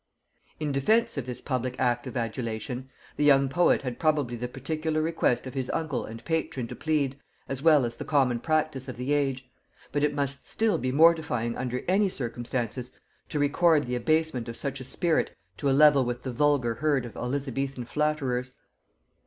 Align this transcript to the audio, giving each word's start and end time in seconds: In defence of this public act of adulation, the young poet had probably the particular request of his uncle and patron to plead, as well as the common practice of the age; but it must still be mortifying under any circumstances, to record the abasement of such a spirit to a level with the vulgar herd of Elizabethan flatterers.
In 0.59 0.71
defence 0.71 1.15
of 1.15 1.27
this 1.27 1.41
public 1.41 1.79
act 1.79 2.07
of 2.07 2.17
adulation, 2.17 2.89
the 3.17 3.23
young 3.23 3.47
poet 3.49 3.83
had 3.83 3.99
probably 3.99 4.35
the 4.35 4.47
particular 4.47 4.99
request 4.99 5.45
of 5.45 5.53
his 5.53 5.69
uncle 5.69 6.05
and 6.05 6.25
patron 6.25 6.65
to 6.69 6.75
plead, 6.75 7.19
as 7.47 7.61
well 7.61 7.85
as 7.85 7.97
the 7.97 8.03
common 8.03 8.39
practice 8.39 8.87
of 8.87 8.97
the 8.97 9.13
age; 9.13 9.47
but 9.91 10.03
it 10.03 10.15
must 10.15 10.49
still 10.49 10.79
be 10.79 10.91
mortifying 10.91 11.55
under 11.55 11.83
any 11.87 12.09
circumstances, 12.09 12.89
to 13.29 13.37
record 13.37 13.85
the 13.85 13.93
abasement 13.95 14.49
of 14.49 14.57
such 14.57 14.79
a 14.79 14.83
spirit 14.83 15.37
to 15.57 15.69
a 15.69 15.69
level 15.69 16.03
with 16.03 16.23
the 16.23 16.31
vulgar 16.33 16.73
herd 16.73 17.05
of 17.05 17.15
Elizabethan 17.15 17.85
flatterers. 17.85 18.53